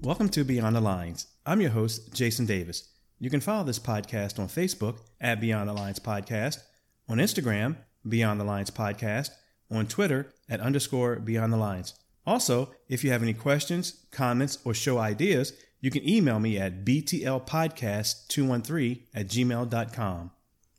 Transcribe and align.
Welcome 0.00 0.28
to 0.30 0.44
Beyond 0.44 0.76
the 0.76 0.80
Lines. 0.80 1.33
I'm 1.46 1.60
your 1.60 1.72
host, 1.72 2.14
Jason 2.14 2.46
Davis. 2.46 2.88
You 3.18 3.28
can 3.28 3.40
follow 3.40 3.64
this 3.64 3.78
podcast 3.78 4.38
on 4.38 4.48
Facebook 4.48 5.00
at 5.20 5.42
Beyond 5.42 5.68
the 5.68 5.74
Lines 5.74 5.98
Podcast, 5.98 6.62
on 7.06 7.18
Instagram, 7.18 7.76
Beyond 8.08 8.40
the 8.40 8.44
Lines 8.44 8.70
Podcast, 8.70 9.28
on 9.70 9.86
Twitter 9.86 10.32
at 10.48 10.60
underscore 10.60 11.16
Beyond 11.16 11.52
the 11.52 11.58
Lines. 11.58 11.92
Also, 12.26 12.70
if 12.88 13.04
you 13.04 13.10
have 13.10 13.22
any 13.22 13.34
questions, 13.34 14.06
comments, 14.10 14.56
or 14.64 14.72
show 14.72 14.96
ideas, 14.98 15.52
you 15.80 15.90
can 15.90 16.08
email 16.08 16.40
me 16.40 16.58
at 16.58 16.82
btlpodcast213 16.84 19.00
at 19.14 19.26
gmail.com. 19.26 20.30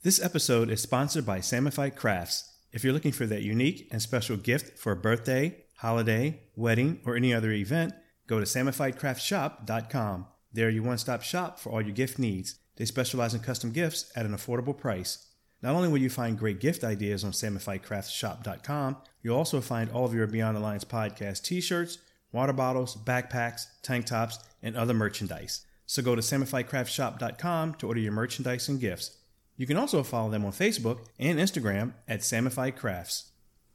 This 0.01 0.19
episode 0.21 0.71
is 0.71 0.81
sponsored 0.81 1.27
by 1.27 1.39
Samifite 1.39 1.95
Crafts. 1.95 2.51
If 2.71 2.83
you're 2.83 2.93
looking 2.93 3.11
for 3.11 3.27
that 3.27 3.43
unique 3.43 3.87
and 3.91 4.01
special 4.01 4.37
gift 4.37 4.79
for 4.79 4.93
a 4.93 4.97
birthday, 4.97 5.57
holiday, 5.77 6.39
wedding, 6.55 7.01
or 7.05 7.15
any 7.15 7.31
other 7.33 7.51
event, 7.51 7.93
Go 8.27 8.39
to 8.39 8.45
samifitecraftshop.com. 8.45 10.25
They're 10.55 10.69
your 10.69 10.83
one 10.83 10.97
stop 10.97 11.21
shop 11.21 11.59
for 11.59 11.69
all 11.69 11.81
your 11.81 11.93
gift 11.93 12.17
needs. 12.17 12.55
They 12.77 12.85
specialize 12.85 13.33
in 13.33 13.41
custom 13.41 13.71
gifts 13.71 14.09
at 14.15 14.25
an 14.25 14.33
affordable 14.33 14.77
price. 14.77 15.27
Not 15.61 15.75
only 15.75 15.89
will 15.89 15.97
you 15.97 16.09
find 16.09 16.39
great 16.39 16.61
gift 16.61 16.85
ideas 16.85 17.25
on 17.25 17.31
samifitecraftshop.com, 17.31 18.97
you'll 19.21 19.37
also 19.37 19.59
find 19.59 19.91
all 19.91 20.05
of 20.05 20.13
your 20.13 20.27
Beyond 20.27 20.55
the 20.55 20.61
Lines 20.61 20.85
podcast 20.85 21.43
t 21.43 21.59
shirts, 21.59 21.97
water 22.31 22.53
bottles, 22.53 22.95
backpacks, 22.95 23.65
tank 23.81 24.05
tops, 24.05 24.39
and 24.63 24.77
other 24.77 24.93
merchandise. 24.93 25.65
So 25.87 26.01
go 26.01 26.15
to 26.15 26.21
samifitecraftshop.com 26.21 27.75
to 27.75 27.87
order 27.87 27.99
your 27.99 28.13
merchandise 28.13 28.69
and 28.69 28.79
gifts. 28.79 29.17
You 29.57 29.67
can 29.67 29.77
also 29.77 30.03
follow 30.03 30.29
them 30.29 30.45
on 30.45 30.53
Facebook 30.53 30.99
and 31.19 31.37
Instagram 31.37 31.93
at 32.07 32.21
Samifite 32.21 32.77
Crafts. 32.77 33.31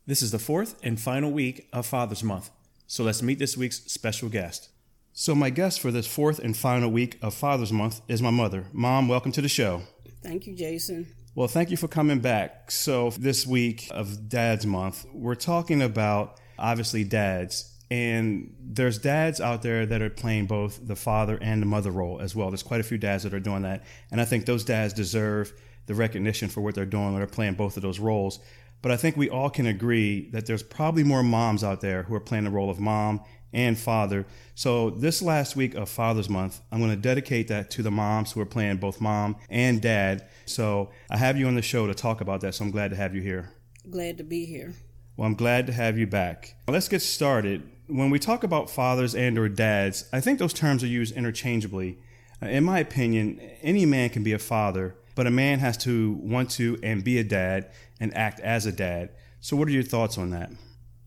This 0.06 0.22
is 0.22 0.30
the 0.30 0.38
fourth 0.38 0.76
and 0.82 0.98
final 0.98 1.30
week 1.30 1.68
of 1.74 1.86
Father's 1.86 2.24
Month. 2.24 2.50
So 2.86 3.04
let's 3.04 3.22
meet 3.22 3.38
this 3.38 3.56
week's 3.56 3.82
special 3.84 4.30
guest. 4.30 4.70
So, 5.12 5.34
my 5.34 5.50
guest 5.50 5.80
for 5.80 5.90
this 5.90 6.06
fourth 6.06 6.38
and 6.38 6.56
final 6.56 6.90
week 6.90 7.18
of 7.20 7.34
Father's 7.34 7.72
Month 7.72 8.00
is 8.06 8.22
my 8.22 8.30
mother. 8.30 8.66
Mom, 8.72 9.08
welcome 9.08 9.32
to 9.32 9.42
the 9.42 9.48
show. 9.48 9.82
Thank 10.22 10.46
you, 10.46 10.54
Jason. 10.54 11.14
Well, 11.34 11.48
thank 11.48 11.70
you 11.70 11.76
for 11.76 11.88
coming 11.88 12.20
back. 12.20 12.70
So, 12.70 13.10
this 13.10 13.44
week 13.46 13.88
of 13.90 14.28
Dad's 14.28 14.66
Month, 14.66 15.06
we're 15.12 15.34
talking 15.34 15.82
about 15.82 16.38
obviously 16.58 17.02
dads. 17.04 17.66
And 17.90 18.54
there's 18.60 18.98
dads 18.98 19.40
out 19.40 19.62
there 19.62 19.84
that 19.84 20.00
are 20.00 20.10
playing 20.10 20.46
both 20.46 20.86
the 20.86 20.94
father 20.94 21.36
and 21.42 21.60
the 21.60 21.66
mother 21.66 21.90
role 21.90 22.20
as 22.20 22.36
well. 22.36 22.50
There's 22.50 22.62
quite 22.62 22.80
a 22.80 22.84
few 22.84 22.98
dads 22.98 23.24
that 23.24 23.34
are 23.34 23.40
doing 23.40 23.62
that. 23.62 23.82
And 24.12 24.20
I 24.20 24.24
think 24.24 24.46
those 24.46 24.64
dads 24.64 24.94
deserve 24.94 25.52
the 25.86 25.94
recognition 25.94 26.48
for 26.48 26.60
what 26.60 26.76
they're 26.76 26.86
doing 26.86 27.06
when 27.06 27.16
they're 27.16 27.26
playing 27.26 27.54
both 27.54 27.76
of 27.76 27.82
those 27.82 27.98
roles. 27.98 28.38
But 28.80 28.92
I 28.92 28.96
think 28.96 29.16
we 29.16 29.28
all 29.28 29.50
can 29.50 29.66
agree 29.66 30.30
that 30.30 30.46
there's 30.46 30.62
probably 30.62 31.02
more 31.02 31.24
moms 31.24 31.64
out 31.64 31.80
there 31.80 32.04
who 32.04 32.14
are 32.14 32.20
playing 32.20 32.44
the 32.44 32.50
role 32.50 32.70
of 32.70 32.78
mom 32.78 33.22
and 33.52 33.78
father. 33.78 34.26
So 34.54 34.90
this 34.90 35.22
last 35.22 35.56
week 35.56 35.74
of 35.74 35.88
Father's 35.88 36.28
Month, 36.28 36.60
I'm 36.70 36.78
going 36.78 36.90
to 36.90 36.96
dedicate 36.96 37.48
that 37.48 37.70
to 37.72 37.82
the 37.82 37.90
moms 37.90 38.32
who 38.32 38.40
are 38.40 38.46
playing 38.46 38.76
both 38.76 39.00
mom 39.00 39.36
and 39.48 39.80
dad. 39.80 40.28
So 40.46 40.90
I 41.08 41.16
have 41.16 41.36
you 41.36 41.46
on 41.46 41.54
the 41.54 41.62
show 41.62 41.86
to 41.86 41.94
talk 41.94 42.20
about 42.20 42.40
that. 42.42 42.54
So 42.54 42.64
I'm 42.64 42.70
glad 42.70 42.90
to 42.90 42.96
have 42.96 43.14
you 43.14 43.22
here. 43.22 43.50
Glad 43.88 44.18
to 44.18 44.24
be 44.24 44.44
here. 44.44 44.74
Well, 45.16 45.26
I'm 45.26 45.34
glad 45.34 45.66
to 45.66 45.72
have 45.72 45.98
you 45.98 46.06
back. 46.06 46.54
Let's 46.68 46.88
get 46.88 47.02
started. 47.02 47.68
When 47.88 48.10
we 48.10 48.18
talk 48.18 48.44
about 48.44 48.70
fathers 48.70 49.14
and 49.14 49.36
or 49.38 49.48
dads, 49.48 50.08
I 50.12 50.20
think 50.20 50.38
those 50.38 50.52
terms 50.52 50.84
are 50.84 50.88
used 50.88 51.16
interchangeably. 51.16 51.98
Uh, 52.42 52.46
in 52.46 52.64
my 52.64 52.78
opinion, 52.78 53.40
any 53.62 53.84
man 53.84 54.10
can 54.10 54.22
be 54.22 54.32
a 54.32 54.38
father, 54.38 54.94
but 55.14 55.26
a 55.26 55.30
man 55.30 55.58
has 55.58 55.76
to 55.78 56.12
want 56.22 56.50
to 56.52 56.78
and 56.82 57.04
be 57.04 57.18
a 57.18 57.24
dad 57.24 57.70
and 57.98 58.16
act 58.16 58.40
as 58.40 58.64
a 58.64 58.72
dad. 58.72 59.10
So, 59.40 59.56
what 59.56 59.68
are 59.68 59.72
your 59.72 59.82
thoughts 59.82 60.16
on 60.16 60.30
that? 60.30 60.50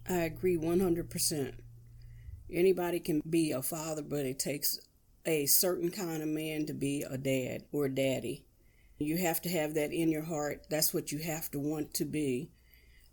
I 0.08 0.18
agree 0.18 0.58
100%. 0.58 1.54
Anybody 2.54 3.00
can 3.00 3.22
be 3.30 3.52
a 3.52 3.62
father, 3.62 4.02
but 4.02 4.26
it 4.26 4.40
takes 4.40 4.80
a 5.26 5.46
certain 5.46 5.90
kind 5.90 6.22
of 6.22 6.30
man 6.30 6.66
to 6.68 6.74
be 6.74 7.04
a 7.10 7.18
dad 7.18 7.64
or 7.72 7.86
a 7.86 7.94
daddy. 7.94 8.46
You 9.00 9.18
have 9.18 9.42
to 9.42 9.50
have 9.50 9.74
that 9.74 9.92
in 9.92 10.10
your 10.10 10.24
heart. 10.24 10.68
That's 10.70 10.94
what 10.94 11.12
you 11.12 11.20
have 11.20 11.50
to 11.52 11.60
want 11.60 11.94
to 11.96 12.06
be. 12.06 12.52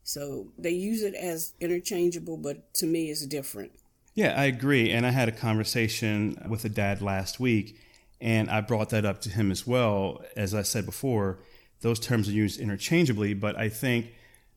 So 0.03 0.53
they 0.59 0.71
use 0.71 1.03
it 1.03 1.15
as 1.15 1.55
interchangeable, 1.61 2.37
but 2.37 2.73
to 2.75 2.87
me, 2.87 3.11
it's 3.11 3.27
different. 3.27 3.73
Yeah, 4.15 4.35
I 4.37 4.45
agree. 4.45 4.91
And 4.91 5.07
I 5.07 5.11
had 5.11 5.29
a 5.29 5.33
conversation 5.33 6.37
with 6.49 6.65
a 6.65 6.69
dad 6.69 7.01
last 7.01 7.41
week, 7.41 7.79
and 8.21 8.51
I 8.51 8.61
brought 8.61 8.91
that 8.91 9.05
up 9.05 9.21
to 9.23 9.31
him 9.31 9.51
as 9.51 9.67
well. 9.67 10.23
As 10.37 10.55
I 10.55 10.63
said 10.63 10.85
before, 10.85 11.39
those 11.81 12.01
terms 12.01 12.29
are 12.29 12.33
used 12.33 12.61
interchangeably, 12.61 13.35
but 13.35 13.57
I 13.57 13.69
think 13.69 14.13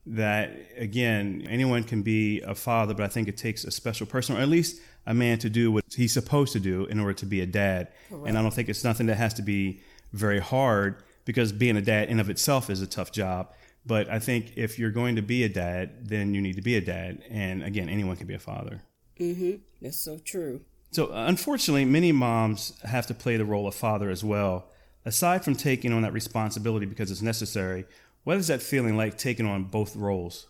that 0.06 0.50
again, 0.76 1.46
anyone 1.48 1.82
can 1.82 2.02
be 2.02 2.40
a 2.42 2.54
father, 2.54 2.94
but 2.94 3.04
I 3.04 3.08
think 3.08 3.28
it 3.28 3.36
takes 3.36 3.64
a 3.64 3.70
special 3.70 4.06
person, 4.06 4.36
or 4.36 4.40
at 4.40 4.48
least 4.48 4.80
a 5.06 5.14
man, 5.14 5.38
to 5.38 5.50
do 5.50 5.70
what 5.72 5.84
he's 5.94 6.12
supposed 6.12 6.52
to 6.52 6.60
do 6.60 6.86
in 6.86 7.00
order 7.00 7.14
to 7.14 7.26
be 7.26 7.40
a 7.40 7.46
dad. 7.46 7.88
Correct. 8.08 8.28
And 8.28 8.38
I 8.38 8.42
don't 8.42 8.52
think 8.52 8.68
it's 8.68 8.84
nothing 8.84 9.06
that 9.06 9.16
has 9.16 9.34
to 9.34 9.42
be 9.42 9.80
very 10.12 10.40
hard 10.40 11.02
because 11.24 11.52
being 11.52 11.76
a 11.76 11.82
dad 11.82 12.08
in 12.08 12.20
of 12.20 12.30
itself 12.30 12.70
is 12.70 12.82
a 12.82 12.86
tough 12.86 13.12
job. 13.12 13.52
But 13.86 14.08
I 14.08 14.18
think 14.18 14.52
if 14.56 14.78
you're 14.78 14.90
going 14.90 15.16
to 15.16 15.22
be 15.22 15.44
a 15.44 15.48
dad, 15.48 16.08
then 16.08 16.34
you 16.34 16.40
need 16.40 16.56
to 16.56 16.62
be 16.62 16.76
a 16.76 16.80
dad. 16.80 17.22
And 17.28 17.62
again, 17.62 17.88
anyone 17.88 18.16
can 18.16 18.26
be 18.26 18.34
a 18.34 18.38
father. 18.38 18.82
Mm-hmm. 19.20 19.56
That's 19.82 19.98
so 19.98 20.18
true. 20.18 20.62
So, 20.90 21.10
unfortunately, 21.12 21.84
many 21.84 22.12
moms 22.12 22.80
have 22.84 23.06
to 23.08 23.14
play 23.14 23.36
the 23.36 23.44
role 23.44 23.66
of 23.66 23.74
father 23.74 24.10
as 24.10 24.22
well. 24.24 24.70
Aside 25.04 25.44
from 25.44 25.54
taking 25.54 25.92
on 25.92 26.02
that 26.02 26.12
responsibility 26.12 26.86
because 26.86 27.10
it's 27.10 27.20
necessary, 27.20 27.84
what 28.24 28.38
is 28.38 28.48
that 28.48 28.62
feeling 28.62 28.96
like 28.96 29.18
taking 29.18 29.46
on 29.46 29.64
both 29.64 29.94
roles? 29.94 30.46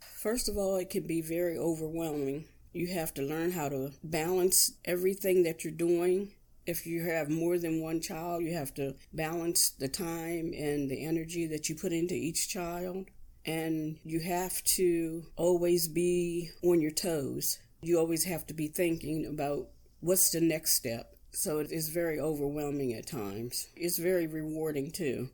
First 0.00 0.48
of 0.48 0.56
all, 0.56 0.76
it 0.76 0.90
can 0.90 1.06
be 1.06 1.20
very 1.20 1.56
overwhelming. 1.56 2.46
You 2.72 2.88
have 2.88 3.14
to 3.14 3.22
learn 3.22 3.52
how 3.52 3.68
to 3.68 3.92
balance 4.02 4.72
everything 4.84 5.44
that 5.44 5.62
you're 5.62 5.72
doing. 5.72 6.34
If 6.66 6.86
you 6.86 7.04
have 7.04 7.28
more 7.28 7.58
than 7.58 7.80
one 7.80 8.00
child, 8.00 8.42
you 8.42 8.54
have 8.54 8.74
to 8.74 8.94
balance 9.12 9.70
the 9.70 9.88
time 9.88 10.52
and 10.56 10.90
the 10.90 11.04
energy 11.04 11.46
that 11.46 11.68
you 11.68 11.76
put 11.76 11.92
into 11.92 12.14
each 12.14 12.48
child. 12.48 13.06
And 13.44 13.98
you 14.04 14.20
have 14.20 14.62
to 14.76 15.24
always 15.36 15.88
be 15.88 16.50
on 16.62 16.80
your 16.80 16.92
toes. 16.92 17.58
You 17.82 17.98
always 17.98 18.24
have 18.24 18.46
to 18.46 18.54
be 18.54 18.68
thinking 18.68 19.26
about 19.26 19.68
what's 20.00 20.30
the 20.30 20.40
next 20.40 20.74
step? 20.74 21.16
So 21.32 21.58
it 21.58 21.72
is 21.72 21.88
very 21.88 22.20
overwhelming 22.20 22.92
at 22.94 23.06
times. 23.06 23.68
It's 23.76 23.98
very 23.98 24.26
rewarding 24.26 24.90
too. 24.90 25.30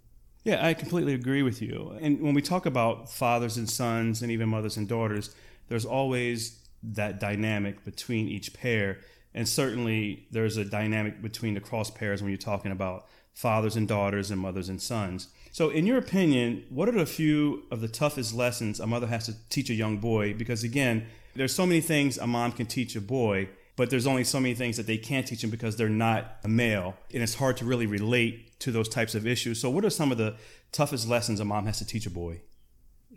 Yeah, 0.48 0.66
I 0.66 0.72
completely 0.72 1.12
agree 1.12 1.42
with 1.42 1.60
you. 1.60 1.94
And 2.00 2.22
when 2.22 2.32
we 2.32 2.41
talk 2.41 2.64
about 2.64 3.12
fathers 3.12 3.59
and 3.59 3.69
sons 3.69 4.22
and 4.22 4.32
even 4.32 4.48
mothers 4.48 4.78
and 4.78 4.88
daughters, 4.88 5.34
there's 5.69 5.84
always 5.84 6.59
that 6.82 7.20
dynamic 7.20 7.84
between 7.84 8.28
each 8.28 8.54
pair. 8.54 9.00
And 9.34 9.47
certainly 9.47 10.26
there's 10.31 10.56
a 10.56 10.64
dynamic 10.64 11.20
between 11.20 11.53
the 11.53 11.60
cross 11.60 11.91
pairs 11.91 12.22
when 12.22 12.31
you're 12.31 12.38
talking 12.38 12.72
about 12.72 13.09
fathers 13.34 13.76
and 13.76 13.86
daughters 13.86 14.31
and 14.31 14.41
mothers 14.41 14.70
and 14.70 14.81
sons. 14.81 15.28
So, 15.53 15.69
in 15.69 15.84
your 15.84 15.98
opinion, 15.98 16.65
what 16.70 16.88
are 16.88 16.92
the 16.92 17.04
few 17.04 17.65
of 17.70 17.82
the 17.82 17.88
toughest 17.88 18.34
lessons 18.34 18.80
a 18.80 18.86
mother 18.86 19.06
has 19.06 19.26
to 19.26 19.34
teach 19.50 19.69
a 19.69 19.75
young 19.75 19.98
boy? 19.98 20.32
Because 20.32 20.65
again, 20.65 21.09
there's 21.34 21.54
so 21.54 21.66
many 21.66 21.82
things 21.82 22.16
a 22.16 22.26
mom 22.26 22.53
can 22.53 22.65
teach 22.65 22.97
a 22.97 23.03
boy, 23.03 23.50
but 23.78 23.91
there's 23.91 24.09
only 24.09 24.25
so 24.25 24.41
many 24.41 24.55
things 24.55 24.77
that 24.77 24.89
they 24.89 24.99
can't 24.99 25.25
teach 25.25 25.41
them 25.41 25.50
because 25.50 25.77
they're 25.77 25.89
not 25.89 26.39
a 26.43 26.49
male. 26.49 26.97
And 27.15 27.22
it's 27.22 27.34
hard 27.34 27.57
to 27.59 27.65
really 27.65 27.86
relate 27.86 28.59
to 28.59 28.72
those 28.72 28.89
types 28.89 29.15
of 29.15 29.25
issues. 29.25 29.60
So, 29.60 29.71
what 29.71 29.84
are 29.84 29.91
some 29.91 30.10
of 30.10 30.19
the 30.19 30.34
toughest 30.72 31.09
lessons 31.09 31.39
a 31.39 31.45
mom 31.45 31.66
has 31.66 31.78
to 31.78 31.86
teach 31.86 32.04
a 32.04 32.10
boy? 32.10 32.41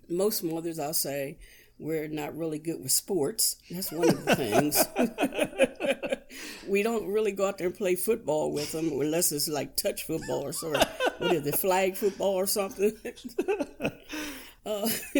Most 0.08 0.44
mothers, 0.44 0.78
I'll 0.78 0.94
say, 0.94 1.40
we're 1.80 2.08
not 2.08 2.38
really 2.38 2.60
good 2.60 2.80
with 2.80 2.92
sports. 2.92 3.56
That's 3.72 3.92
one 3.92 4.10
of 4.10 4.24
the 4.24 4.36
things. 4.36 4.86
we 6.68 6.84
don't 6.84 7.08
really 7.08 7.32
go 7.32 7.48
out 7.48 7.58
there 7.58 7.68
and 7.68 7.76
play 7.76 7.96
football 7.96 8.54
with 8.54 8.72
them 8.72 8.92
unless 8.92 9.32
it's 9.32 9.48
like 9.48 9.76
touch 9.76 10.04
football 10.04 10.46
or 10.46 10.54
sort 10.54 10.76
of, 10.76 10.88
what 11.18 11.34
is 11.34 11.56
flag 11.56 11.96
football 11.96 12.36
or 12.36 12.46
something. 12.46 12.96
uh, 14.68 14.90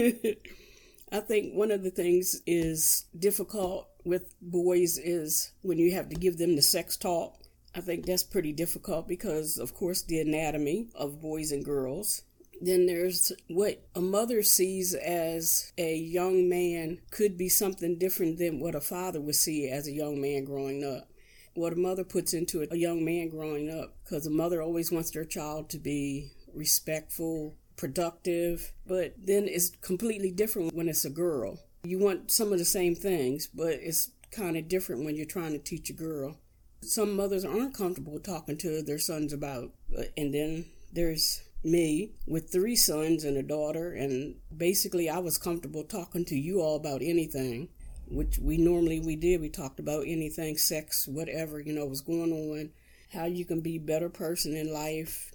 I 1.14 1.20
think 1.20 1.54
one 1.54 1.72
of 1.72 1.84
the 1.84 1.90
things 1.90 2.42
is 2.46 3.06
difficult 3.18 3.88
with 4.04 4.34
boys 4.42 4.98
is 4.98 5.52
when 5.62 5.78
you 5.78 5.92
have 5.94 6.10
to 6.10 6.16
give 6.16 6.38
them 6.38 6.56
the 6.56 6.62
sex 6.62 6.98
talk. 6.98 7.38
I 7.74 7.82
think 7.82 8.06
that's 8.06 8.24
pretty 8.24 8.52
difficult 8.52 9.08
because, 9.08 9.58
of 9.58 9.74
course, 9.74 10.02
the 10.02 10.20
anatomy 10.20 10.88
of 10.94 11.22
boys 11.22 11.52
and 11.52 11.64
girls. 11.64 12.24
Then 12.60 12.86
there's 12.86 13.32
what 13.48 13.82
a 13.96 14.02
mother 14.02 14.44
sees 14.44 14.94
as 14.94 15.72
a 15.78 15.96
young 15.96 16.48
man 16.48 17.00
could 17.10 17.38
be 17.38 17.50
something 17.50 17.98
different 17.98 18.38
than 18.38 18.60
what 18.60 18.76
a 18.76 18.82
father 18.82 19.20
would 19.22 19.36
see 19.36 19.68
as 19.70 19.88
a 19.88 19.92
young 19.92 20.22
man 20.22 20.44
growing 20.44 20.84
up. 20.84 21.08
what 21.54 21.74
a 21.74 21.76
mother 21.76 22.04
puts 22.04 22.34
into 22.34 22.66
a 22.72 22.78
young 22.78 23.04
man 23.04 23.30
growing 23.30 23.70
up 23.70 23.96
because 24.04 24.26
a 24.26 24.30
mother 24.30 24.62
always 24.62 24.92
wants 24.92 25.12
their 25.12 25.26
child 25.26 25.70
to 25.70 25.78
be 25.78 26.32
respectful, 26.54 27.56
productive, 27.76 28.72
but 28.86 29.14
then 29.18 29.48
it's 29.48 29.72
completely 29.82 30.32
different 30.32 30.74
when 30.74 30.88
it's 30.88 31.06
a 31.06 31.10
girl. 31.10 31.60
You 31.84 32.00
want 32.00 32.32
some 32.32 32.54
of 32.54 32.60
the 32.60 32.66
same 32.66 32.96
things, 32.96 33.48
but 33.48 33.74
it's 33.74 34.12
kind 34.32 34.56
of 34.56 34.68
different 34.68 35.04
when 35.04 35.16
you're 35.16 35.26
trying 35.26 35.54
to 35.54 35.60
teach 35.60 35.90
a 35.90 35.94
girl. 35.94 36.38
Some 36.82 37.16
mothers 37.16 37.46
aren't 37.46 37.76
comfortable 37.76 38.20
talking 38.20 38.58
to 38.58 38.82
their 38.82 39.00
sons 39.00 39.34
about, 39.34 39.72
uh, 39.98 40.04
and 40.18 40.34
then 40.34 40.66
there's 40.92 41.42
me 41.64 42.12
with 42.26 42.52
three 42.52 42.76
sons 42.76 43.24
and 43.24 43.38
a 43.38 43.44
daughter, 43.44 43.94
and 43.94 44.36
basically 44.56 45.10
I 45.10 45.20
was 45.20 45.38
comfortable 45.38 45.84
talking 45.84 46.26
to 46.26 46.36
you 46.36 46.62
all 46.62 46.76
about 46.76 47.02
anything 47.02 47.70
which 48.12 48.38
we 48.40 48.58
normally 48.58 49.00
we 49.00 49.16
did. 49.16 49.42
We 49.42 49.50
talked 49.50 49.80
about 49.80 50.04
anything, 50.06 50.58
sex, 50.58 51.08
whatever 51.08 51.60
you 51.60 51.74
know 51.74 51.86
was 51.86 52.02
going 52.02 52.32
on, 52.32 52.72
how 53.14 53.26
you 53.26 53.46
can 53.46 53.62
be 53.62 53.78
a 53.78 53.80
better 53.80 54.10
person 54.10 54.56
in 54.56 54.72
life. 54.72 55.34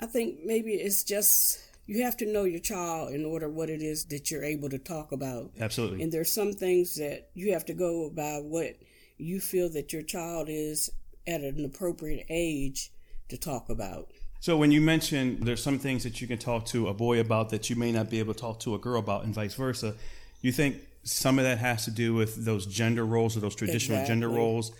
I 0.00 0.06
think 0.06 0.40
maybe 0.44 0.72
it's 0.72 1.02
just 1.02 1.60
you 1.86 2.02
have 2.02 2.16
to 2.18 2.26
know 2.26 2.44
your 2.44 2.60
child 2.60 3.12
in 3.12 3.24
order 3.24 3.48
what 3.48 3.70
it 3.70 3.82
is 3.82 4.06
that 4.06 4.30
you're 4.30 4.44
able 4.44 4.70
to 4.70 4.78
talk 4.78 5.12
about. 5.12 5.50
Absolutely. 5.60 6.02
And 6.02 6.12
there's 6.12 6.32
some 6.32 6.52
things 6.52 6.96
that 6.96 7.28
you 7.34 7.52
have 7.52 7.64
to 7.66 7.74
go 7.74 8.10
by 8.10 8.38
what 8.42 8.76
you 9.18 9.40
feel 9.40 9.68
that 9.70 9.92
your 9.92 10.02
child 10.02 10.48
is 10.48 10.90
at 11.26 11.40
an 11.40 11.64
appropriate 11.64 12.26
age 12.28 12.90
to 13.28 13.36
talk 13.36 13.68
about. 13.68 14.08
So 14.40 14.56
when 14.56 14.70
you 14.70 14.80
mention 14.80 15.42
there's 15.44 15.62
some 15.62 15.78
things 15.78 16.04
that 16.04 16.20
you 16.20 16.26
can 16.26 16.38
talk 16.38 16.66
to 16.66 16.88
a 16.88 16.94
boy 16.94 17.20
about 17.20 17.50
that 17.50 17.70
you 17.70 17.76
may 17.76 17.92
not 17.92 18.10
be 18.10 18.18
able 18.18 18.34
to 18.34 18.40
talk 18.40 18.60
to 18.60 18.74
a 18.74 18.78
girl 18.78 18.98
about 18.98 19.24
and 19.24 19.34
vice 19.34 19.54
versa, 19.54 19.94
you 20.42 20.52
think 20.52 20.76
some 21.02 21.38
of 21.38 21.44
that 21.44 21.58
has 21.58 21.84
to 21.84 21.90
do 21.90 22.14
with 22.14 22.44
those 22.44 22.66
gender 22.66 23.06
roles 23.06 23.36
or 23.36 23.40
those 23.40 23.54
traditional 23.54 23.98
exactly. 23.98 24.14
gender 24.14 24.28
roles. 24.28 24.72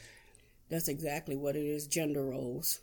That's 0.71 0.89
exactly 0.89 1.37
what 1.37 1.57
it 1.57 1.65
is 1.65 1.87
gender 1.87 2.25
roles. 2.25 2.81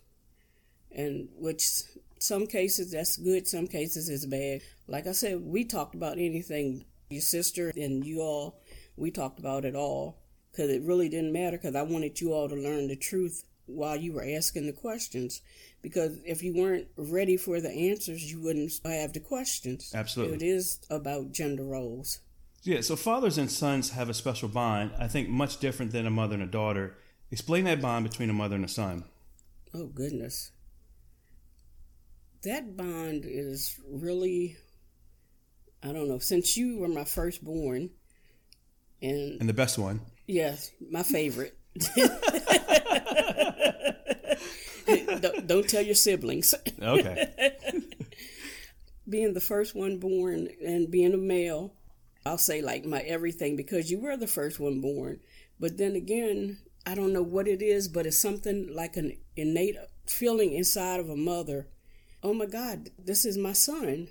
And 0.91 1.29
which 1.37 1.83
some 2.21 2.47
cases 2.47 2.91
that's 2.91 3.17
good, 3.17 3.47
some 3.47 3.67
cases 3.67 4.09
is 4.09 4.25
bad. 4.25 4.61
Like 4.87 5.07
I 5.07 5.11
said, 5.11 5.41
we 5.41 5.65
talked 5.65 5.95
about 5.95 6.17
anything, 6.17 6.85
your 7.09 7.21
sister 7.21 7.71
and 7.75 8.05
you 8.05 8.21
all, 8.21 8.61
we 8.95 9.11
talked 9.11 9.39
about 9.39 9.65
it 9.65 9.75
all 9.75 10.17
because 10.51 10.69
it 10.69 10.83
really 10.83 11.09
didn't 11.09 11.33
matter 11.33 11.57
because 11.57 11.75
I 11.75 11.81
wanted 11.81 12.19
you 12.19 12.33
all 12.33 12.49
to 12.49 12.55
learn 12.55 12.87
the 12.87 12.95
truth 12.95 13.43
while 13.65 13.95
you 13.95 14.13
were 14.13 14.25
asking 14.25 14.67
the 14.67 14.73
questions. 14.73 15.41
Because 15.81 16.17
if 16.25 16.43
you 16.43 16.53
weren't 16.53 16.87
ready 16.95 17.37
for 17.37 17.59
the 17.59 17.71
answers, 17.71 18.31
you 18.31 18.41
wouldn't 18.41 18.79
have 18.85 19.13
the 19.13 19.19
questions. 19.19 19.91
Absolutely. 19.95 20.35
It 20.35 20.41
is 20.43 20.79
about 20.89 21.31
gender 21.31 21.63
roles. 21.63 22.19
Yeah, 22.63 22.81
so 22.81 22.95
fathers 22.95 23.39
and 23.39 23.49
sons 23.49 23.89
have 23.91 24.09
a 24.09 24.13
special 24.13 24.47
bond, 24.47 24.91
I 24.99 25.07
think 25.07 25.29
much 25.29 25.57
different 25.57 25.91
than 25.91 26.05
a 26.05 26.11
mother 26.11 26.35
and 26.35 26.43
a 26.43 26.47
daughter. 26.47 26.95
Explain 27.31 27.63
that 27.63 27.81
bond 27.81 28.07
between 28.07 28.29
a 28.29 28.33
mother 28.33 28.55
and 28.55 28.65
a 28.65 28.67
son. 28.67 29.05
Oh, 29.73 29.87
goodness. 29.87 30.51
That 32.43 32.75
bond 32.75 33.25
is 33.25 33.79
really, 33.87 34.57
I 35.83 35.91
don't 35.91 36.07
know, 36.07 36.19
since 36.19 36.57
you 36.57 36.79
were 36.79 36.87
my 36.87 37.03
firstborn. 37.03 37.91
And, 39.01 39.39
and 39.39 39.49
the 39.49 39.53
best 39.53 39.77
one. 39.77 40.01
Yes, 40.27 40.71
my 40.89 41.03
favorite. 41.03 41.57
don't, 45.21 45.47
don't 45.47 45.69
tell 45.69 45.81
your 45.81 45.95
siblings. 45.95 46.53
Okay. 46.81 47.55
being 49.09 49.33
the 49.33 49.41
first 49.41 49.75
one 49.75 49.97
born 49.97 50.47
and 50.65 50.89
being 50.89 51.13
a 51.13 51.17
male, 51.17 51.73
I'll 52.25 52.37
say 52.37 52.61
like 52.61 52.85
my 52.85 52.99
everything 53.01 53.55
because 53.55 53.91
you 53.91 53.99
were 53.99 54.17
the 54.17 54.27
first 54.27 54.59
one 54.59 54.81
born. 54.81 55.19
But 55.59 55.77
then 55.77 55.95
again, 55.95 56.59
I 56.85 56.95
don't 56.95 57.13
know 57.13 57.21
what 57.21 57.47
it 57.47 57.61
is, 57.61 57.87
but 57.87 58.07
it's 58.07 58.17
something 58.17 58.73
like 58.73 58.97
an 58.97 59.17
innate 59.35 59.75
feeling 60.07 60.53
inside 60.53 60.99
of 60.99 61.09
a 61.09 61.15
mother. 61.15 61.67
Oh 62.23 62.33
my 62.33 62.45
God, 62.45 62.89
this 63.03 63.25
is 63.25 63.37
my 63.37 63.53
son. 63.53 64.07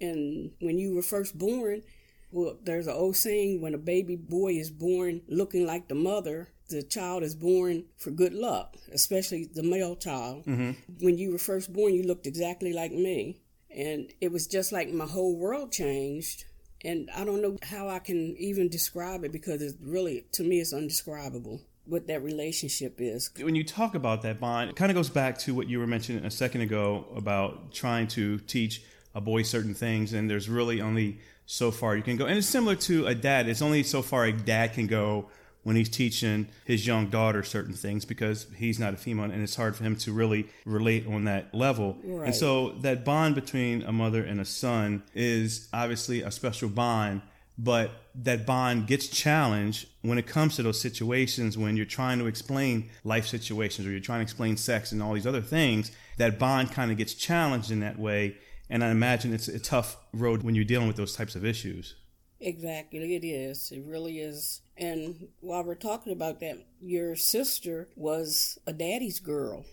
And 0.00 0.52
when 0.60 0.78
you 0.78 0.94
were 0.94 1.02
first 1.02 1.36
born, 1.36 1.82
well, 2.30 2.56
there's 2.62 2.86
an 2.86 2.94
old 2.94 3.16
saying 3.16 3.60
when 3.60 3.74
a 3.74 3.78
baby 3.78 4.16
boy 4.16 4.52
is 4.52 4.70
born 4.70 5.22
looking 5.28 5.66
like 5.66 5.88
the 5.88 5.94
mother, 5.94 6.48
the 6.68 6.82
child 6.82 7.22
is 7.22 7.34
born 7.34 7.84
for 7.96 8.10
good 8.10 8.34
luck, 8.34 8.76
especially 8.92 9.48
the 9.52 9.62
male 9.62 9.96
child. 9.96 10.44
Mm-hmm. 10.44 10.72
When 11.00 11.18
you 11.18 11.32
were 11.32 11.38
first 11.38 11.72
born, 11.72 11.94
you 11.94 12.02
looked 12.02 12.26
exactly 12.26 12.72
like 12.72 12.92
me. 12.92 13.40
And 13.74 14.12
it 14.20 14.30
was 14.30 14.46
just 14.46 14.72
like 14.72 14.90
my 14.90 15.06
whole 15.06 15.36
world 15.36 15.72
changed 15.72 16.44
and 16.84 17.10
I 17.14 17.24
don't 17.24 17.42
know 17.42 17.56
how 17.62 17.88
I 17.88 17.98
can 17.98 18.36
even 18.38 18.68
describe 18.68 19.24
it 19.24 19.32
because 19.32 19.62
it's 19.62 19.76
really, 19.82 20.26
to 20.32 20.44
me, 20.44 20.60
it's 20.60 20.72
undescribable 20.72 21.60
what 21.88 22.06
that 22.06 22.22
relationship 22.22 23.00
is. 23.00 23.30
When 23.40 23.54
you 23.54 23.64
talk 23.64 23.94
about 23.94 24.22
that 24.22 24.38
bond, 24.38 24.70
it 24.70 24.76
kind 24.76 24.90
of 24.90 24.94
goes 24.94 25.08
back 25.08 25.38
to 25.38 25.54
what 25.54 25.68
you 25.68 25.78
were 25.78 25.86
mentioning 25.86 26.24
a 26.24 26.30
second 26.30 26.60
ago 26.60 27.06
about 27.16 27.72
trying 27.72 28.08
to 28.08 28.38
teach 28.40 28.82
a 29.14 29.20
boy 29.20 29.42
certain 29.42 29.74
things, 29.74 30.12
and 30.12 30.28
there's 30.28 30.48
really 30.48 30.80
only 30.80 31.18
so 31.46 31.70
far 31.70 31.96
you 31.96 32.02
can 32.02 32.16
go. 32.16 32.26
And 32.26 32.36
it's 32.36 32.46
similar 32.46 32.76
to 32.76 33.06
a 33.06 33.14
dad. 33.14 33.48
It's 33.48 33.62
only 33.62 33.82
so 33.82 34.02
far 34.02 34.26
a 34.26 34.32
dad 34.32 34.74
can 34.74 34.86
go 34.86 35.28
when 35.62 35.76
he's 35.76 35.88
teaching 35.88 36.48
his 36.64 36.86
young 36.86 37.08
daughter 37.08 37.42
certain 37.42 37.74
things 37.74 38.04
because 38.04 38.46
he's 38.56 38.78
not 38.78 38.94
a 38.94 38.96
female 38.96 39.24
and 39.24 39.42
it's 39.42 39.56
hard 39.56 39.76
for 39.76 39.84
him 39.84 39.96
to 39.96 40.12
really 40.12 40.48
relate 40.64 41.06
on 41.06 41.24
that 41.24 41.54
level. 41.54 41.96
Right. 42.04 42.26
And 42.26 42.34
so 42.34 42.70
that 42.80 43.04
bond 43.04 43.34
between 43.34 43.82
a 43.82 43.92
mother 43.92 44.22
and 44.22 44.40
a 44.40 44.44
son 44.44 45.02
is 45.14 45.68
obviously 45.72 46.22
a 46.22 46.30
special 46.30 46.68
bond, 46.68 47.22
but 47.58 47.90
that 48.14 48.46
bond 48.46 48.86
gets 48.86 49.08
challenged 49.08 49.88
when 50.02 50.16
it 50.16 50.26
comes 50.26 50.54
to 50.56 50.62
those 50.62 50.80
situations 50.80 51.58
when 51.58 51.76
you're 51.76 51.84
trying 51.86 52.18
to 52.20 52.26
explain 52.26 52.88
life 53.02 53.26
situations 53.26 53.86
or 53.86 53.90
you're 53.90 54.00
trying 54.00 54.20
to 54.20 54.22
explain 54.22 54.56
sex 54.56 54.92
and 54.92 55.02
all 55.02 55.12
these 55.12 55.26
other 55.26 55.40
things. 55.40 55.90
That 56.18 56.38
bond 56.38 56.70
kind 56.70 56.90
of 56.90 56.96
gets 56.96 57.14
challenged 57.14 57.70
in 57.70 57.80
that 57.80 57.98
way. 57.98 58.36
And 58.70 58.84
I 58.84 58.90
imagine 58.90 59.32
it's 59.32 59.48
a 59.48 59.58
tough 59.58 59.96
road 60.12 60.42
when 60.42 60.54
you're 60.54 60.64
dealing 60.64 60.86
with 60.86 60.96
those 60.96 61.16
types 61.16 61.34
of 61.34 61.44
issues. 61.44 61.96
Exactly, 62.40 63.16
it 63.16 63.24
is. 63.24 63.72
It 63.72 63.82
really 63.84 64.20
is. 64.20 64.60
And 64.76 65.28
while 65.40 65.64
we're 65.64 65.74
talking 65.74 66.12
about 66.12 66.38
that, 66.40 66.64
your 66.80 67.16
sister 67.16 67.88
was 67.96 68.58
a 68.66 68.72
daddy's 68.72 69.18
girl. 69.18 69.64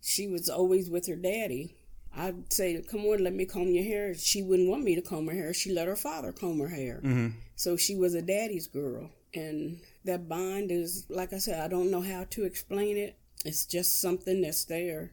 She 0.00 0.26
was 0.26 0.48
always 0.48 0.90
with 0.90 1.06
her 1.06 1.16
daddy. 1.16 1.76
I'd 2.16 2.52
say, 2.52 2.82
Come 2.90 3.04
on, 3.06 3.24
let 3.24 3.34
me 3.34 3.44
comb 3.44 3.70
your 3.70 3.84
hair. 3.84 4.14
She 4.14 4.42
wouldn't 4.42 4.68
want 4.68 4.84
me 4.84 4.94
to 4.94 5.02
comb 5.02 5.26
her 5.26 5.34
hair. 5.34 5.52
She 5.54 5.72
let 5.72 5.88
her 5.88 5.96
father 5.96 6.32
comb 6.32 6.60
her 6.60 6.68
hair. 6.68 7.00
Mm-hmm. 7.02 7.28
So 7.56 7.76
she 7.76 7.96
was 7.96 8.14
a 8.14 8.22
daddy's 8.22 8.66
girl. 8.66 9.10
And 9.34 9.80
that 10.04 10.28
bond 10.28 10.70
is, 10.70 11.06
like 11.08 11.32
I 11.32 11.38
said, 11.38 11.60
I 11.60 11.68
don't 11.68 11.90
know 11.90 12.00
how 12.00 12.24
to 12.30 12.44
explain 12.44 12.96
it. 12.96 13.18
It's 13.44 13.66
just 13.66 14.00
something 14.00 14.42
that's 14.42 14.64
there. 14.64 15.12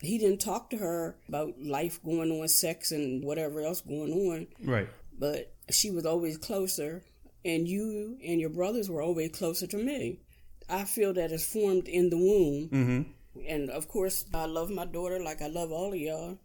He 0.00 0.18
didn't 0.18 0.40
talk 0.40 0.70
to 0.70 0.78
her 0.78 1.16
about 1.28 1.60
life 1.60 2.02
going 2.02 2.30
on, 2.30 2.48
sex, 2.48 2.90
and 2.90 3.22
whatever 3.22 3.60
else 3.62 3.80
going 3.80 4.12
on. 4.12 4.46
Right. 4.62 4.88
But 5.16 5.52
she 5.70 5.90
was 5.90 6.06
always 6.06 6.36
closer, 6.36 7.04
and 7.44 7.68
you 7.68 8.18
and 8.26 8.40
your 8.40 8.50
brothers 8.50 8.90
were 8.90 9.02
always 9.02 9.30
closer 9.30 9.66
to 9.68 9.76
me. 9.76 10.20
I 10.68 10.84
feel 10.84 11.12
that 11.14 11.32
it's 11.32 11.44
formed 11.44 11.86
in 11.86 12.10
the 12.10 12.16
womb. 12.16 12.68
Mm-hmm. 12.68 13.02
And 13.48 13.70
of 13.70 13.88
course, 13.88 14.24
I 14.34 14.46
love 14.46 14.70
my 14.70 14.84
daughter 14.84 15.22
like 15.22 15.42
I 15.42 15.46
love 15.46 15.70
all 15.70 15.92
of 15.92 15.98
y'all. 15.98 16.38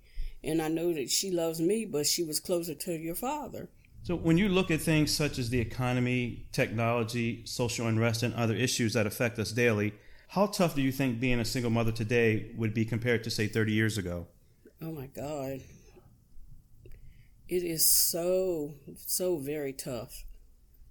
And 0.44 0.62
I 0.62 0.68
know 0.68 0.94
that 0.94 1.10
she 1.10 1.32
loves 1.32 1.60
me, 1.60 1.86
but 1.86 2.06
she 2.06 2.24
was 2.24 2.40
closer 2.40 2.76
to 2.76 2.94
your 2.94 3.16
father. 3.16 3.70
So, 4.04 4.16
when 4.16 4.38
you 4.38 4.50
look 4.50 4.70
at 4.70 4.82
things 4.82 5.12
such 5.12 5.40
as 5.40 5.50
the 5.50 5.60
economy, 5.60 6.46
technology, 6.52 7.42
social 7.46 7.88
unrest, 7.88 8.22
and 8.22 8.36
other 8.36 8.54
issues 8.54 8.94
that 8.94 9.08
affect 9.08 9.40
us 9.40 9.52
daily, 9.52 9.96
how 10.28 10.46
tough 10.46 10.76
do 10.76 10.84
you 10.84 10.92
think 10.92 11.20
being 11.20 11.40
a 11.40 11.46
single 11.46 11.72
mother 11.72 11.92
today 11.92 12.52
would 12.56 12.76
be 12.76 12.86
compared 12.86 13.24
to, 13.24 13.32
say, 13.32 13.48
30 13.48 13.74
years 13.74 13.98
ago? 13.98 14.28
Oh 14.80 14.92
my 14.92 15.08
God 15.08 15.62
it 17.48 17.64
is 17.64 17.86
so 17.86 18.74
so 19.06 19.38
very 19.38 19.74
tough 19.74 20.24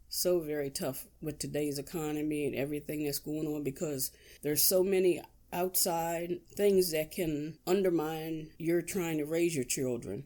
so 0.09 0.39
very 0.39 0.71
tough 0.71 1.07
with 1.21 1.39
today's 1.39 1.79
economy 1.79 2.47
and 2.47 2.55
everything 2.55 3.05
that's 3.05 3.19
going 3.19 3.47
on 3.49 3.65
because 3.65 4.13
there's 4.43 4.63
so 4.63 4.85
many 4.85 5.21
outside 5.55 6.41
things 6.57 6.93
that 6.93 7.11
can 7.11 7.57
undermine 7.67 8.51
your 8.59 8.83
trying 8.83 9.19
to 9.19 9.25
raise 9.25 9.55
your 9.55 9.65
children 9.65 10.25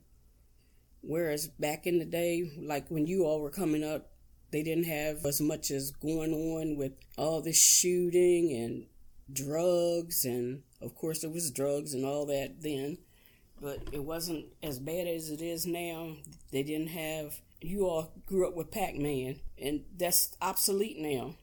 whereas 1.03 1.47
back 1.47 1.87
in 1.87 1.99
the 1.99 2.05
day 2.05 2.51
like 2.59 2.91
when 2.91 3.07
you 3.07 3.25
all 3.25 3.41
were 3.41 3.51
coming 3.51 3.85
up 3.85 4.11
they 4.51 4.63
didn't 4.63 4.85
have 4.85 5.25
as 5.25 5.41
much 5.41 5.71
as 5.71 5.91
going 5.91 6.33
on 6.33 6.77
with 6.77 6.93
all 7.17 7.41
this 7.41 7.63
shooting 7.63 8.51
and 8.53 8.87
drugs 9.33 10.25
and 10.25 10.63
of 10.81 10.95
course 10.95 11.21
there 11.21 11.31
was 11.31 11.51
drugs 11.51 11.93
and 11.93 12.05
all 12.05 12.27
that 12.27 12.63
then 12.63 12.99
but 13.61 13.81
it 13.93 14.05
wasn't 14.05 14.47
as 14.63 14.79
bad 14.79 15.07
as 15.07 15.31
it 15.31 15.43
is 15.43 15.67
now. 15.67 16.13
They 16.53 16.63
didn't 16.63 16.89
have. 16.89 17.41
You 17.61 17.87
all 17.89 18.13
grew 18.27 18.47
up 18.47 18.55
with 18.55 18.71
Pac 18.71 18.95
Man, 18.95 19.41
and 19.61 19.83
that's 19.97 20.37
obsolete 20.41 20.99
now. 20.99 21.35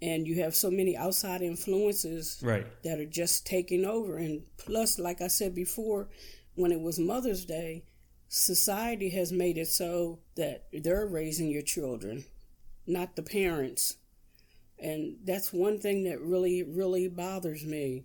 And 0.00 0.28
you 0.28 0.42
have 0.42 0.54
so 0.54 0.70
many 0.70 0.96
outside 0.96 1.42
influences 1.42 2.38
right. 2.42 2.66
that 2.84 3.00
are 3.00 3.06
just 3.06 3.46
taking 3.46 3.84
over. 3.84 4.16
And 4.16 4.42
plus, 4.56 4.98
like 4.98 5.20
I 5.20 5.26
said 5.26 5.54
before, 5.54 6.08
when 6.54 6.70
it 6.70 6.80
was 6.80 6.98
Mother's 6.98 7.44
Day, 7.44 7.84
society 8.28 9.10
has 9.10 9.32
made 9.32 9.58
it 9.58 9.68
so 9.68 10.20
that 10.36 10.66
they're 10.72 11.06
raising 11.06 11.50
your 11.50 11.62
children, 11.62 12.24
not 12.86 13.16
the 13.16 13.22
parents. 13.22 13.96
And 14.78 15.16
that's 15.24 15.52
one 15.52 15.78
thing 15.78 16.04
that 16.04 16.20
really, 16.20 16.62
really 16.62 17.08
bothers 17.08 17.64
me. 17.64 18.04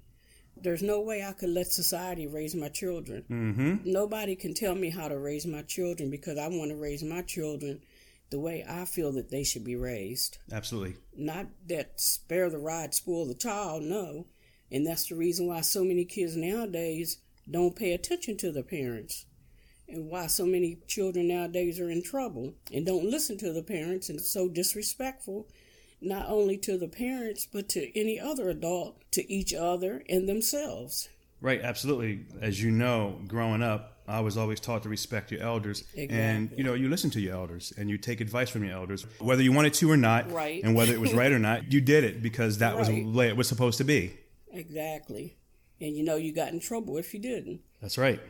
There's 0.55 0.83
no 0.83 1.01
way 1.01 1.23
I 1.23 1.33
could 1.33 1.49
let 1.49 1.67
society 1.67 2.27
raise 2.27 2.55
my 2.55 2.69
children. 2.69 3.23
Mm-hmm. 3.29 3.91
Nobody 3.91 4.35
can 4.35 4.53
tell 4.53 4.75
me 4.75 4.89
how 4.89 5.07
to 5.07 5.17
raise 5.17 5.45
my 5.45 5.63
children 5.63 6.09
because 6.09 6.37
I 6.37 6.47
want 6.47 6.69
to 6.69 6.77
raise 6.77 7.03
my 7.03 7.21
children 7.21 7.81
the 8.33 8.39
way 8.39 8.65
I 8.67 8.85
feel 8.85 9.11
that 9.11 9.29
they 9.29 9.43
should 9.43 9.63
be 9.63 9.75
raised. 9.75 10.39
Absolutely. 10.51 10.95
Not 11.15 11.45
that 11.67 12.01
spare 12.01 12.49
the 12.49 12.57
rod, 12.57 12.95
spoil 12.95 13.27
the 13.27 13.35
child, 13.35 13.83
no. 13.83 14.25
And 14.71 14.87
that's 14.87 15.07
the 15.07 15.15
reason 15.15 15.45
why 15.45 15.61
so 15.61 15.83
many 15.83 16.03
kids 16.03 16.35
nowadays 16.35 17.19
don't 17.49 17.75
pay 17.75 17.93
attention 17.93 18.37
to 18.37 18.51
their 18.51 18.63
parents. 18.63 19.27
And 19.87 20.09
why 20.09 20.25
so 20.25 20.47
many 20.47 20.79
children 20.87 21.27
nowadays 21.27 21.79
are 21.79 21.91
in 21.91 22.01
trouble 22.01 22.55
and 22.73 22.87
don't 22.87 23.05
listen 23.05 23.37
to 23.37 23.53
the 23.53 23.61
parents 23.61 24.09
and 24.09 24.19
so 24.19 24.49
disrespectful, 24.49 25.47
not 26.01 26.25
only 26.27 26.57
to 26.57 26.75
the 26.75 26.87
parents, 26.87 27.45
but 27.45 27.69
to 27.69 27.95
any 27.95 28.19
other 28.19 28.49
adult, 28.49 28.99
to 29.11 29.31
each 29.31 29.53
other 29.53 30.01
and 30.09 30.27
themselves. 30.27 31.07
Right, 31.39 31.61
absolutely. 31.61 32.25
As 32.41 32.63
you 32.63 32.71
know, 32.71 33.21
growing 33.27 33.61
up, 33.61 33.92
I 34.07 34.19
was 34.19 34.37
always 34.37 34.59
taught 34.59 34.83
to 34.83 34.89
respect 34.89 35.31
your 35.31 35.41
elders, 35.41 35.83
Exactly. 35.93 36.17
and 36.19 36.51
you 36.57 36.63
know 36.63 36.73
you 36.73 36.89
listen 36.89 37.09
to 37.11 37.21
your 37.21 37.33
elders 37.35 37.71
and 37.77 37.89
you 37.89 37.97
take 37.97 38.19
advice 38.21 38.49
from 38.49 38.63
your 38.63 38.73
elders, 38.73 39.05
whether 39.19 39.41
you 39.41 39.51
wanted 39.53 39.73
to 39.75 39.89
or 39.91 39.97
not, 39.97 40.29
Right. 40.31 40.61
and 40.63 40.75
whether 40.75 40.93
it 40.93 40.99
was 40.99 41.13
right 41.13 41.31
or 41.31 41.39
not. 41.39 41.71
You 41.71 41.79
did 41.81 42.03
it 42.03 42.21
because 42.21 42.57
that 42.57 42.77
was 42.77 42.87
the 42.89 43.03
way 43.05 43.27
it 43.29 43.37
was 43.37 43.47
supposed 43.47 43.77
to 43.77 43.83
be. 43.83 44.17
Exactly. 44.51 45.37
And 45.81 45.95
you 45.97 46.03
know 46.03 46.15
you 46.15 46.31
got 46.33 46.51
in 46.53 46.59
trouble 46.59 46.97
if 46.97 47.13
you 47.13 47.19
didn't. 47.19 47.61
That's 47.81 47.97
right. 47.97 48.21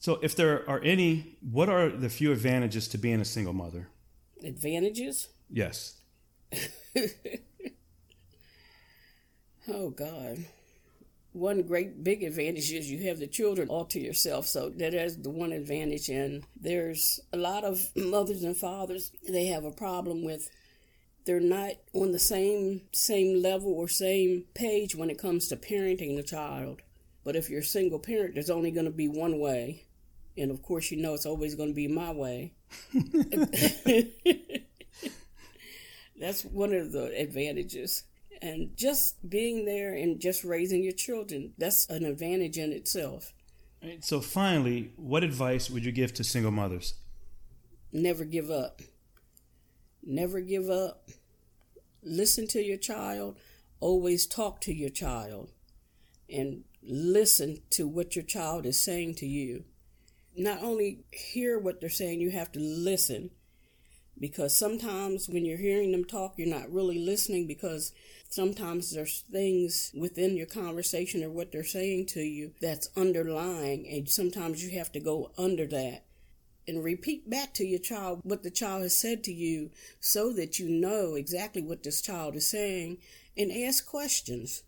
So, 0.00 0.18
if 0.22 0.36
there 0.36 0.68
are 0.70 0.80
any, 0.82 1.38
what 1.40 1.68
are 1.68 1.88
the 1.88 2.08
few 2.08 2.30
advantages 2.30 2.86
to 2.88 2.98
being 2.98 3.20
a 3.20 3.24
single 3.24 3.52
mother? 3.52 3.88
Advantages? 4.44 5.28
Yes. 5.50 5.96
Oh 9.70 9.90
God. 9.90 10.46
One 11.32 11.62
great 11.62 12.02
big 12.02 12.22
advantage 12.22 12.72
is 12.72 12.90
you 12.90 13.06
have 13.08 13.18
the 13.18 13.26
children 13.26 13.68
all 13.68 13.84
to 13.86 14.00
yourself. 14.00 14.46
So 14.46 14.70
that 14.70 14.94
is 14.94 15.18
the 15.18 15.30
one 15.30 15.52
advantage. 15.52 16.08
And 16.08 16.44
there's 16.60 17.20
a 17.32 17.36
lot 17.36 17.64
of 17.64 17.90
mothers 17.96 18.42
and 18.42 18.56
fathers, 18.56 19.12
they 19.28 19.46
have 19.46 19.64
a 19.64 19.70
problem 19.70 20.24
with 20.24 20.50
they're 21.28 21.40
not 21.40 21.72
on 21.92 22.12
the 22.12 22.18
same 22.18 22.80
same 22.90 23.42
level 23.42 23.70
or 23.70 23.86
same 23.86 24.44
page 24.54 24.94
when 24.94 25.10
it 25.10 25.18
comes 25.18 25.46
to 25.48 25.56
parenting 25.56 26.18
a 26.18 26.22
child. 26.22 26.80
But 27.22 27.36
if 27.36 27.50
you're 27.50 27.60
a 27.60 27.64
single 27.64 27.98
parent, 27.98 28.32
there's 28.32 28.48
only 28.48 28.70
going 28.70 28.86
to 28.86 28.90
be 28.90 29.08
one 29.08 29.38
way. 29.38 29.84
And 30.38 30.50
of 30.50 30.62
course, 30.62 30.90
you 30.90 30.96
know 30.96 31.12
it's 31.12 31.26
always 31.26 31.54
going 31.54 31.68
to 31.68 31.74
be 31.74 31.86
my 31.86 32.12
way. 32.12 32.54
That's 36.18 36.44
one 36.44 36.72
of 36.72 36.92
the 36.92 37.12
advantages. 37.20 38.04
And 38.40 38.76
just 38.76 39.28
being 39.28 39.64
there 39.64 39.94
and 39.94 40.20
just 40.20 40.44
raising 40.44 40.82
your 40.82 40.92
children, 40.92 41.54
that's 41.58 41.88
an 41.88 42.04
advantage 42.04 42.56
in 42.56 42.72
itself. 42.72 43.32
Right, 43.82 44.04
So, 44.04 44.20
finally, 44.20 44.92
what 44.96 45.24
advice 45.24 45.70
would 45.70 45.84
you 45.84 45.92
give 45.92 46.14
to 46.14 46.24
single 46.24 46.52
mothers? 46.52 46.94
Never 47.92 48.24
give 48.24 48.50
up. 48.50 48.80
Never 50.02 50.40
give 50.40 50.70
up. 50.70 51.08
Listen 52.02 52.46
to 52.48 52.62
your 52.62 52.76
child. 52.76 53.38
Always 53.80 54.26
talk 54.26 54.60
to 54.62 54.74
your 54.74 54.90
child. 54.90 55.50
And 56.30 56.64
listen 56.82 57.62
to 57.70 57.86
what 57.88 58.14
your 58.14 58.24
child 58.24 58.66
is 58.66 58.80
saying 58.80 59.16
to 59.16 59.26
you. 59.26 59.64
Not 60.36 60.62
only 60.62 61.04
hear 61.10 61.58
what 61.58 61.80
they're 61.80 61.90
saying, 61.90 62.20
you 62.20 62.30
have 62.30 62.52
to 62.52 62.60
listen. 62.60 63.30
Because 64.20 64.56
sometimes 64.56 65.28
when 65.28 65.44
you're 65.44 65.58
hearing 65.58 65.92
them 65.92 66.04
talk, 66.04 66.34
you're 66.36 66.48
not 66.48 66.72
really 66.72 66.98
listening 66.98 67.46
because 67.46 67.92
sometimes 68.28 68.90
there's 68.90 69.24
things 69.30 69.92
within 69.96 70.36
your 70.36 70.46
conversation 70.46 71.22
or 71.22 71.30
what 71.30 71.52
they're 71.52 71.62
saying 71.64 72.06
to 72.06 72.20
you 72.20 72.52
that's 72.60 72.90
underlying, 72.96 73.88
and 73.88 74.08
sometimes 74.08 74.64
you 74.64 74.76
have 74.78 74.90
to 74.92 75.00
go 75.00 75.30
under 75.38 75.66
that 75.66 76.04
and 76.66 76.84
repeat 76.84 77.30
back 77.30 77.54
to 77.54 77.64
your 77.64 77.78
child 77.78 78.20
what 78.24 78.42
the 78.42 78.50
child 78.50 78.82
has 78.82 78.94
said 78.94 79.24
to 79.24 79.32
you 79.32 79.70
so 80.00 80.32
that 80.32 80.58
you 80.58 80.68
know 80.68 81.14
exactly 81.14 81.62
what 81.62 81.82
this 81.82 82.02
child 82.02 82.36
is 82.36 82.46
saying 82.46 82.98
and 83.36 83.50
ask 83.50 83.86
questions. 83.86 84.64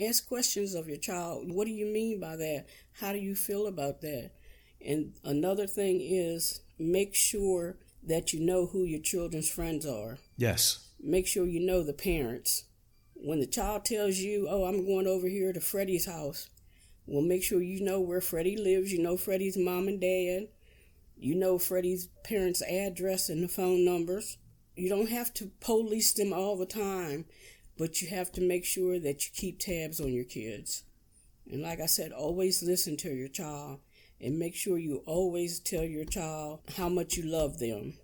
Ask 0.00 0.26
questions 0.26 0.74
of 0.74 0.88
your 0.88 0.96
child. 0.96 1.52
What 1.52 1.66
do 1.66 1.70
you 1.70 1.86
mean 1.86 2.18
by 2.18 2.36
that? 2.36 2.66
How 3.00 3.12
do 3.12 3.18
you 3.18 3.34
feel 3.34 3.66
about 3.66 4.00
that? 4.00 4.32
And 4.84 5.12
another 5.22 5.66
thing 5.66 6.00
is 6.00 6.62
make 6.78 7.14
sure 7.14 7.76
that 8.02 8.32
you 8.32 8.40
know 8.40 8.66
who 8.66 8.84
your 8.84 9.00
children's 9.00 9.50
friends 9.50 9.86
are. 9.86 10.18
Yes. 10.36 10.88
Make 11.00 11.26
sure 11.26 11.46
you 11.46 11.60
know 11.60 11.82
the 11.82 11.92
parents. 11.92 12.64
When 13.14 13.40
the 13.40 13.46
child 13.46 13.84
tells 13.84 14.18
you, 14.18 14.48
Oh, 14.50 14.64
I'm 14.64 14.84
going 14.84 15.06
over 15.06 15.28
here 15.28 15.52
to 15.52 15.60
Freddie's 15.60 16.06
house, 16.06 16.48
well, 17.06 17.22
make 17.22 17.42
sure 17.42 17.60
you 17.60 17.84
know 17.84 18.00
where 18.00 18.20
Freddie 18.20 18.56
lives. 18.56 18.92
You 18.92 19.02
know 19.02 19.16
Freddie's 19.16 19.56
mom 19.56 19.88
and 19.88 20.00
dad. 20.00 20.48
You 21.16 21.34
know 21.34 21.58
Freddie's 21.58 22.08
parents' 22.24 22.62
address 22.62 23.28
and 23.28 23.42
the 23.42 23.48
phone 23.48 23.84
numbers. 23.84 24.38
You 24.76 24.88
don't 24.88 25.10
have 25.10 25.34
to 25.34 25.50
police 25.60 26.12
them 26.12 26.32
all 26.32 26.56
the 26.56 26.66
time, 26.66 27.26
but 27.76 28.00
you 28.00 28.08
have 28.08 28.32
to 28.32 28.40
make 28.40 28.64
sure 28.64 28.98
that 28.98 29.26
you 29.26 29.32
keep 29.34 29.58
tabs 29.58 30.00
on 30.00 30.12
your 30.12 30.24
kids. 30.24 30.84
And 31.50 31.62
like 31.62 31.80
I 31.80 31.86
said, 31.86 32.12
always 32.12 32.62
listen 32.62 32.96
to 32.98 33.10
your 33.10 33.28
child 33.28 33.80
and 34.22 34.38
make 34.38 34.54
sure 34.54 34.78
you 34.78 35.02
always 35.06 35.58
tell 35.58 35.82
your 35.82 36.04
child 36.04 36.60
how 36.76 36.88
much 36.88 37.16
you 37.16 37.24
love 37.24 37.58
them. 37.58 37.94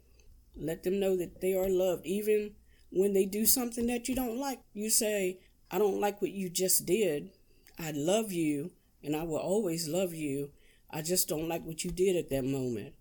Let 0.56 0.82
them 0.82 0.98
know 0.98 1.16
that 1.16 1.40
they 1.40 1.54
are 1.54 1.68
loved, 1.68 2.04
even 2.04 2.52
when 2.90 3.12
they 3.12 3.25
do 3.25 3.46
something 3.46 3.87
that 3.87 4.08
you 4.08 4.16
don't 4.16 4.38
like. 4.38 4.60
You 4.75 4.90
say, 4.90 5.38
I 5.70 5.78
don't 5.78 6.00
like 6.00 6.20
what 6.20 6.32
you 6.32 6.50
just 6.50 6.87
did. 6.87 7.30
I 7.78 7.92
love 7.92 8.32
you, 8.32 8.72
and 9.02 9.14
I 9.14 9.22
will 9.22 9.38
always 9.38 9.87
love 9.87 10.12
you. 10.12 10.50
I 10.90 11.02
just 11.02 11.28
don't 11.28 11.48
like 11.48 11.64
what 11.64 11.84
you 11.84 11.90
did 11.90 12.16
at 12.16 12.30
that 12.30 12.44
moment. 12.44 12.94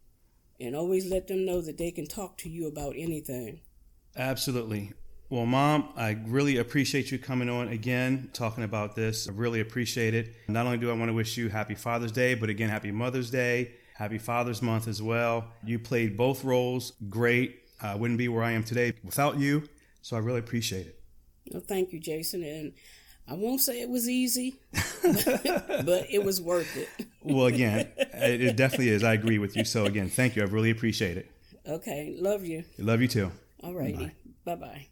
And 0.60 0.76
always 0.76 1.06
let 1.06 1.28
them 1.28 1.46
know 1.46 1.62
that 1.62 1.78
they 1.78 1.92
can 1.92 2.06
talk 2.06 2.38
to 2.40 2.50
you 2.50 2.68
about 2.68 2.96
anything. 2.98 3.62
Absolutely. 4.16 4.94
Well, 5.30 5.46
Mom, 5.46 5.90
I 5.98 6.18
really 6.26 6.56
appreciate 6.58 7.12
you 7.12 7.20
coming 7.20 7.50
on 7.50 7.68
again, 7.68 8.30
talking 8.32 8.64
about 8.64 8.96
this. 8.96 9.28
I 9.28 9.34
really 9.34 9.60
appreciate 9.60 10.14
it. 10.14 10.34
Not 10.48 10.66
only 10.66 10.78
do 10.78 10.90
I 10.90 10.94
want 10.94 11.10
to 11.10 11.14
wish 11.14 11.36
you 11.36 11.50
happy 11.50 11.76
Father's 11.76 12.14
Day, 12.14 12.34
but 12.34 12.50
again, 12.50 12.70
happy 12.70 12.92
Mother's 12.92 13.30
Day, 13.30 13.72
happy 13.94 14.20
Father's 14.20 14.62
Month 14.62 14.88
as 14.88 15.02
well. 15.02 15.46
You 15.66 15.80
played 15.80 16.16
both 16.16 16.46
roles 16.46 16.94
great. 17.10 17.58
I 17.82 17.96
wouldn't 17.96 18.18
be 18.18 18.30
where 18.30 18.42
I 18.42 18.52
am 18.52 18.64
today 18.64 18.94
without 19.04 19.38
you, 19.38 19.68
so 20.02 20.16
I 20.16 20.20
really 20.20 20.40
appreciate 20.40 20.88
it. 20.88 21.00
Well, 21.52 21.62
thank 21.62 21.92
you, 21.92 22.00
Jason. 22.00 22.44
And 22.44 22.72
I 23.28 23.34
won't 23.34 23.60
say 23.60 23.82
it 23.82 23.90
was 23.90 24.08
easy, 24.08 24.56
but 25.04 26.08
it 26.10 26.24
was 26.24 26.40
worth 26.40 26.78
it. 26.78 26.88
Well, 27.22 27.48
again, 27.48 27.90
it 27.98 28.42
it 28.42 28.56
definitely 28.56 28.90
is. 28.90 29.04
I 29.04 29.14
agree 29.14 29.40
with 29.40 29.58
you. 29.58 29.66
So, 29.66 29.86
again, 29.86 30.08
thank 30.10 30.38
you. 30.38 30.44
I 30.44 30.46
really 30.46 30.72
appreciate 30.72 31.18
it. 31.18 31.30
Okay, 31.68 32.16
love 32.18 32.46
you. 32.46 32.64
Love 32.78 33.02
you 33.02 33.10
too. 33.10 33.32
All 33.62 33.74
righty. 33.74 34.12
Bye 34.46 34.56
bye. 34.56 34.88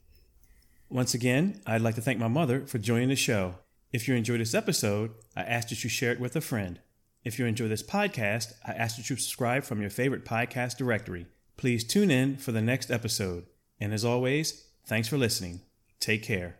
Once 0.89 1.13
again, 1.13 1.61
I'd 1.65 1.81
like 1.81 1.95
to 1.95 2.01
thank 2.01 2.19
my 2.19 2.27
mother 2.27 2.65
for 2.65 2.77
joining 2.77 3.09
the 3.09 3.15
show. 3.15 3.55
If 3.91 4.07
you 4.07 4.15
enjoyed 4.15 4.39
this 4.39 4.53
episode, 4.53 5.11
I 5.35 5.41
ask 5.41 5.69
that 5.69 5.83
you 5.83 5.89
share 5.89 6.11
it 6.11 6.19
with 6.19 6.35
a 6.35 6.41
friend. 6.41 6.79
If 7.23 7.39
you 7.39 7.45
enjoy 7.45 7.67
this 7.67 7.83
podcast, 7.83 8.53
I 8.65 8.73
ask 8.73 8.97
that 8.97 9.09
you 9.09 9.15
subscribe 9.15 9.63
from 9.63 9.81
your 9.81 9.89
favorite 9.89 10.25
podcast 10.25 10.77
directory. 10.77 11.25
Please 11.57 11.83
tune 11.83 12.11
in 12.11 12.37
for 12.37 12.51
the 12.51 12.61
next 12.61 12.91
episode. 12.91 13.45
And 13.79 13.93
as 13.93 14.05
always, 14.05 14.67
thanks 14.85 15.07
for 15.07 15.17
listening. 15.17 15.61
Take 15.99 16.23
care. 16.23 16.59